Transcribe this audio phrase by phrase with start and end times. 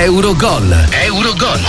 [0.00, 0.86] Eurogol.
[0.90, 1.60] Eurogol.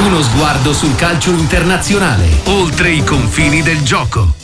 [0.00, 4.43] Uno sguardo sul calcio internazionale, oltre i confini del gioco.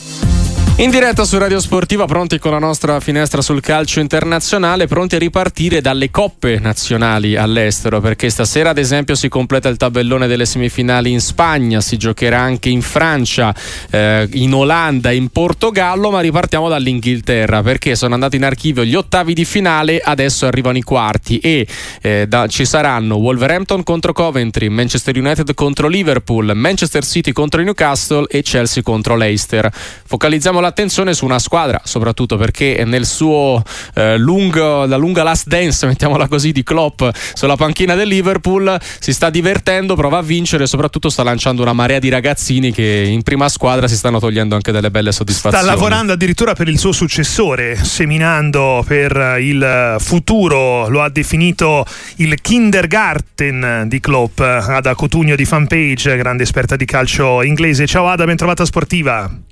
[0.76, 5.18] In diretta su Radio Sportiva, pronti con la nostra finestra sul calcio internazionale, pronti a
[5.18, 11.10] ripartire dalle coppe nazionali all'estero, perché stasera ad esempio si completa il tabellone delle semifinali
[11.10, 13.54] in Spagna, si giocherà anche in Francia,
[13.90, 19.34] eh, in Olanda, in Portogallo, ma ripartiamo dall'Inghilterra, perché sono andati in archivio gli ottavi
[19.34, 21.66] di finale, adesso arrivano i quarti e
[22.00, 28.24] eh, da, ci saranno Wolverhampton contro Coventry, Manchester United contro Liverpool, Manchester City contro Newcastle
[28.30, 29.70] e Chelsea contro Leicester.
[29.70, 33.62] Focalizziamo la l'attenzione su una squadra, soprattutto perché nel suo
[33.94, 37.02] eh, lungo, la lunga last dance, mettiamola così, di Klopp
[37.34, 41.72] sulla panchina del Liverpool, si sta divertendo, prova a vincere e soprattutto sta lanciando una
[41.72, 45.64] marea di ragazzini che in prima squadra si stanno togliendo anche delle belle soddisfazioni.
[45.64, 51.84] Sta lavorando addirittura per il suo successore, seminando per il futuro, lo ha definito
[52.16, 57.86] il kindergarten di Klopp, Ada Cotugno di Fanpage, grande esperta di calcio inglese.
[57.86, 59.48] Ciao Ada, ben trovata sportiva.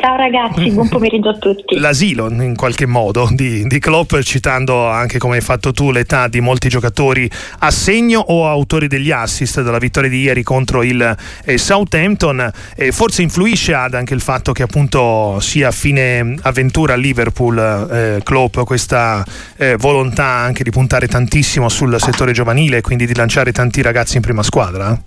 [0.00, 1.78] Ciao ragazzi, buon pomeriggio a tutti.
[1.78, 6.40] L'asilo in qualche modo di, di, Klopp, citando anche come hai fatto tu l'età di
[6.40, 11.58] molti giocatori a segno o autori degli assist della vittoria di ieri contro il eh,
[11.58, 12.50] Southampton.
[12.74, 17.58] E forse influisce ad anche il fatto che appunto sia a fine avventura a Liverpool
[17.58, 19.22] eh, Klopp questa
[19.58, 24.16] eh, volontà anche di puntare tantissimo sul settore giovanile e quindi di lanciare tanti ragazzi
[24.16, 24.98] in prima squadra?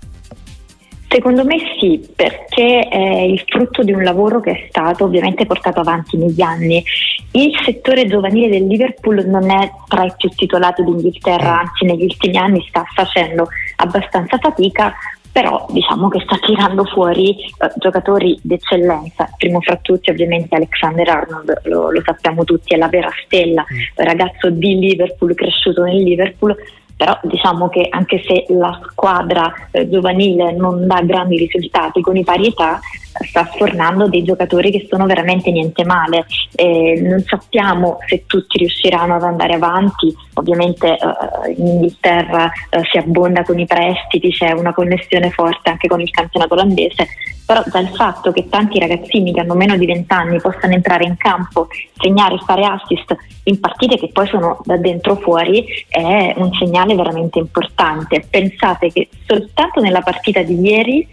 [1.14, 5.78] Secondo me sì, perché è il frutto di un lavoro che è stato ovviamente portato
[5.78, 6.82] avanti negli anni.
[7.30, 11.58] Il settore giovanile del Liverpool non è tra i più titolati d'Inghilterra, mm.
[11.58, 14.92] anzi negli ultimi anni sta facendo abbastanza fatica,
[15.30, 21.60] però diciamo che sta tirando fuori eh, giocatori d'eccellenza, primo fra tutti ovviamente Alexander Arnold,
[21.66, 24.04] lo, lo sappiamo tutti, è la vera stella, mm.
[24.04, 26.56] ragazzo di Liverpool, cresciuto nel Liverpool,
[26.96, 32.24] però diciamo che anche se la squadra eh, giovanile non dà grandi risultati con i
[32.24, 32.80] pari età,
[33.26, 36.26] sta sfornando dei giocatori che sono veramente niente male.
[36.54, 42.98] Eh, non sappiamo se tutti riusciranno ad andare avanti, ovviamente eh, in Inghilterra eh, si
[42.98, 47.08] abbonda con i prestiti, c'è una connessione forte anche con il campionato olandese,
[47.46, 51.16] però dal fatto che tanti ragazzini che hanno meno di 20 anni possano entrare in
[51.16, 53.14] campo, segnare, fare assist
[53.44, 58.24] in partite che poi sono da dentro fuori è un segnale veramente importante.
[58.28, 61.06] Pensate che soltanto nella partita di ieri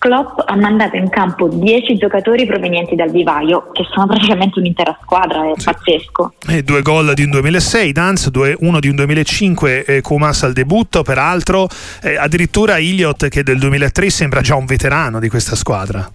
[0.00, 5.50] Klopp ha mandato in campo 10 giocatori provenienti dal vivaio, che sono praticamente un'intera squadra,
[5.50, 5.64] è sì.
[5.64, 6.32] pazzesco.
[6.48, 10.54] E due gol di un 2006, Danz, due, uno di un 2005, eh, Kumas al
[10.54, 11.68] debutto, peraltro,
[12.02, 16.10] eh, addirittura Iliot che del 2003 sembra già un veterano di questa squadra.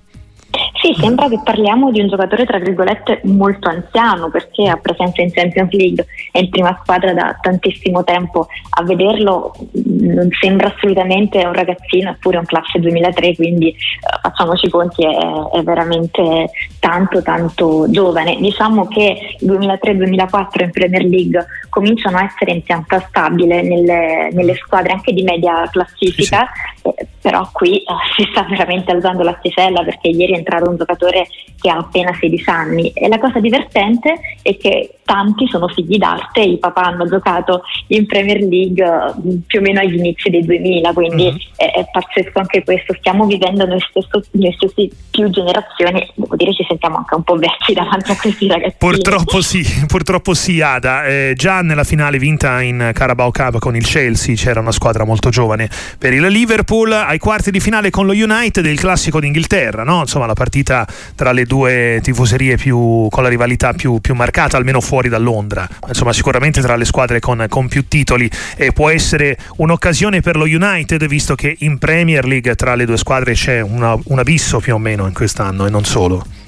[0.82, 5.32] Sì, sembra che parliamo di un giocatore tra virgolette molto anziano perché ha presenza in
[5.32, 8.48] Champions League, è in prima squadra da tantissimo tempo.
[8.78, 9.54] A vederlo
[10.00, 13.76] non sembra assolutamente un ragazzino, eppure un classe 2003, quindi eh,
[14.22, 18.36] facciamoci conti, è, è, veramente tanto tanto giovane.
[18.38, 24.94] Diciamo che 2003-2004 in Premier League cominciano a essere in pianta stabile nelle, nelle squadre
[24.94, 26.96] anche di media classifica, sì, sì.
[26.96, 27.84] Eh, però qui eh,
[28.16, 31.28] si sta veramente alzando l'asticella perché ieri è entrato un un giocatore
[31.60, 36.42] che ha appena 16 anni e la cosa divertente è che tanti sono figli d'arte,
[36.42, 40.94] i papà hanno giocato in Premier League mm, più o meno agli inizi dei 2000,
[40.94, 41.38] quindi mm-hmm.
[41.56, 46.54] è, è, pazzesco anche questo, stiamo vivendo noi, stesso, noi stessi più generazioni, devo dire
[46.54, 48.76] ci sentiamo anche un po' vecchi davanti a questi ragazzi.
[48.78, 53.86] Purtroppo sì, purtroppo sì Ada, eh, già nella finale vinta in Carabao Cup con il
[53.86, 58.14] Chelsea c'era una squadra molto giovane per il Liverpool, ai quarti di finale con lo
[58.14, 60.00] United il classico d'Inghilterra, no?
[60.00, 64.58] insomma la partita partita tra le due tifoserie più, con la rivalità più, più, marcata,
[64.58, 65.68] almeno fuori da Londra.
[65.88, 70.46] Insomma, sicuramente tra le squadre con, con più titoli e può essere un'occasione per lo
[70.46, 74.74] United, visto che in Premier League tra le due squadre c'è una, un abisso più
[74.74, 76.45] o meno in quest'anno e non solo.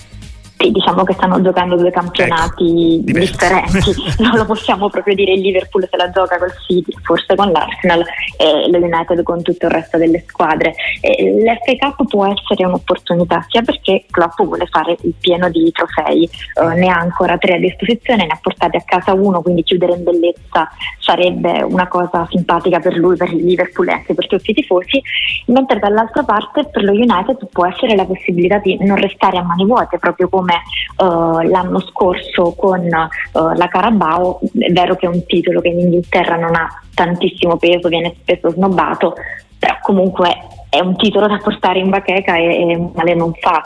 [0.58, 5.42] Sì, diciamo che stanno giocando due campionati ecco, differenti, non lo possiamo proprio dire, il
[5.42, 8.04] Liverpool se la gioca col City, forse con l'Arsenal
[8.38, 10.74] e lo United con tutto il resto delle squadre.
[11.02, 16.74] L'FA Cup può essere un'opportunità sia perché Klopp vuole fare il pieno di trofei, eh,
[16.74, 20.04] ne ha ancora tre a disposizione, ne ha portati a casa uno, quindi chiudere in
[20.04, 20.68] bellezza
[21.00, 25.02] sarebbe una cosa simpatica per lui, per il Liverpool e anche per tutti i tifosi,
[25.48, 29.64] mentre dall'altra parte per lo United può essere la possibilità di non restare a mani
[29.64, 30.64] vuote, proprio come come
[30.98, 35.80] uh, l'anno scorso con uh, la Carabao, è vero che è un titolo che in
[35.80, 39.16] Inghilterra non ha tantissimo peso, viene spesso snobbato,
[39.60, 43.62] però comunque è un titolo da portare in bacheca e, e male non fa.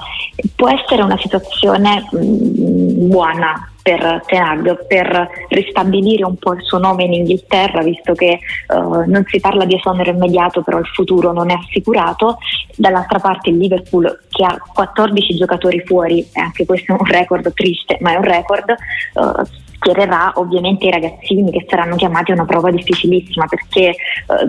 [0.55, 6.77] Può essere una situazione mh, mm, buona per Tenag per ristabilire un po' il suo
[6.77, 11.31] nome in Inghilterra, visto che uh, non si parla di esonero immediato, però il futuro
[11.31, 12.37] non è assicurato.
[12.75, 17.53] Dall'altra parte il Liverpool che ha 14 giocatori fuori, e anche questo è un record
[17.53, 18.75] triste, ma è un record,
[19.13, 19.43] uh,
[19.81, 23.95] schiererà ovviamente i ragazzini che saranno chiamati a una prova difficilissima perché eh,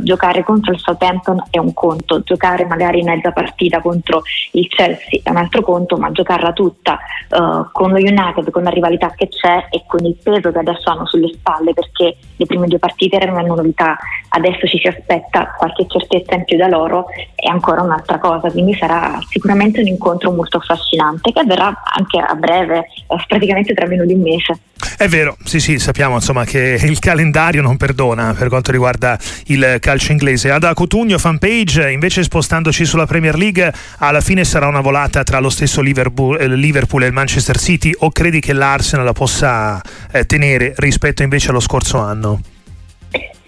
[0.02, 5.20] giocare contro il Southampton è un conto, giocare magari in mezza partita contro il Chelsea
[5.23, 9.29] è un altro conto, ma giocarla tutta eh, con lo United, con la rivalità che
[9.29, 13.17] c'è e con il peso che adesso hanno sulle spalle perché le prime due partite
[13.17, 13.96] erano una novità,
[14.32, 18.75] adesso ci si aspetta qualche certezza in più da loro è ancora un'altra cosa, quindi
[18.75, 24.05] sarà sicuramente un incontro molto affascinante che avverrà anche a breve, eh, praticamente tra meno
[24.05, 24.58] di un mese.
[24.96, 29.76] È vero, sì sì, sappiamo insomma che il calendario non perdona per quanto riguarda il
[29.81, 30.50] calcio inglese.
[30.50, 35.50] Ada Cotugno, fanpage, invece spostandoci sulla Premier League, alla fine sarà una volata tra lo
[35.50, 39.81] stesso Liverpool, eh, Liverpool e il Manchester City o credi che l'Arsenal la possa
[40.11, 42.40] eh, tenere rispetto invece allo scorso anno?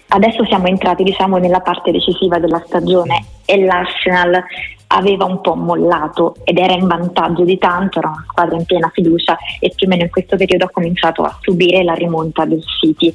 [0.07, 4.43] Adesso siamo entrati diciamo nella parte decisiva della stagione e l'Arsenal
[4.87, 8.89] aveva un po' mollato ed era in vantaggio di tanto, era una squadra in piena
[8.93, 12.63] fiducia e più o meno in questo periodo ha cominciato a subire la rimonta del
[12.63, 13.13] City.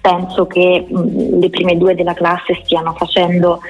[0.00, 3.60] Penso che mh, le prime due della classe stiano facendo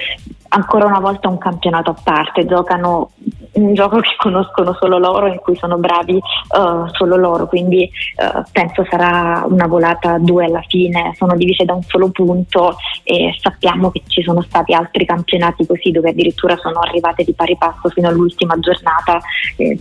[0.48, 3.10] ancora una volta un campionato a parte, giocano
[3.52, 8.42] un gioco che conoscono solo loro, in cui sono bravi uh, solo loro, quindi uh,
[8.52, 13.34] penso sarà una volata a due alla fine, sono divise da un solo punto e
[13.40, 17.88] sappiamo che ci sono stati altri campionati così dove addirittura sono arrivate di pari passo
[17.88, 19.20] fino all'ultima giornata,
[19.56, 19.76] e,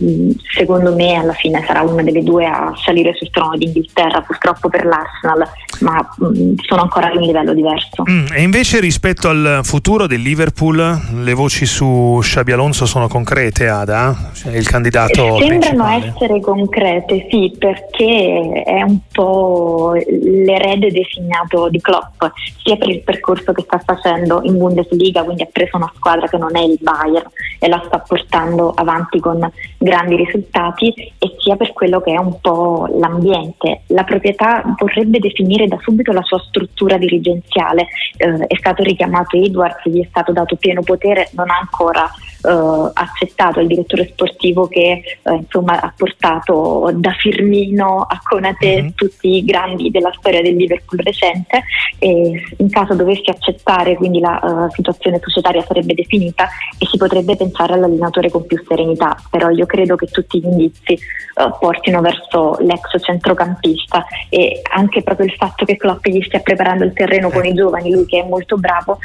[0.54, 4.84] secondo me alla fine sarà una delle due a salire sul trono d'Inghilterra, purtroppo per
[4.84, 5.48] l'Arsenal,
[5.80, 8.04] ma mh, sono ancora a un livello diverso.
[8.08, 13.57] Mm, e invece rispetto al futuro del Liverpool, le voci su Xabi Alonso sono concrete?
[13.66, 14.30] Ada?
[14.32, 16.06] Cioè il candidato Sembrano principale.
[16.06, 22.22] essere concrete, sì, perché è un po' l'erede designato di Klopp,
[22.62, 26.36] sia per il percorso che sta facendo in Bundesliga, quindi ha preso una squadra che
[26.36, 27.28] non è il Bayern
[27.58, 32.40] e la sta portando avanti con grandi risultati, e sia per quello che è un
[32.40, 33.82] po' l'ambiente.
[33.88, 39.82] La proprietà vorrebbe definire da subito la sua struttura dirigenziale, eh, è stato richiamato Edwards,
[39.84, 42.08] gli è stato dato pieno potere, non ha ancora
[42.42, 48.88] eh, accettato il direttore sportivo che eh, insomma, ha portato da Firmino a Conate mm-hmm.
[48.94, 51.64] tutti i grandi della storia del Liverpool recente
[51.98, 56.48] e in caso dovesse accettare quindi la uh, situazione societaria sarebbe definita
[56.78, 59.16] e si potrebbe pensare all'allenatore con più serenità.
[59.30, 65.26] Però io credo che tutti gli indizi uh, portino verso l'ex centrocampista e anche proprio
[65.26, 68.28] il fatto che Klopp gli stia preparando il terreno con i giovani lui che è
[68.28, 68.98] molto bravo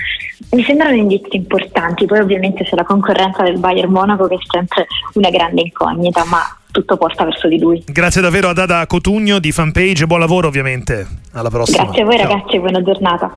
[0.52, 2.06] mi sembrano indizi importanti.
[2.06, 6.40] Poi ovviamente c'è la concorrenza del Bayern Monaco che è sempre una grande incognita, ma
[6.72, 7.84] tutto porta verso di lui.
[7.86, 11.08] Grazie davvero a Dada Cotugno di Fanpage, buon lavoro ovviamente.
[11.34, 11.84] Alla prossima.
[11.84, 12.28] Grazie a voi Ciao.
[12.28, 13.32] ragazzi, buona giornata.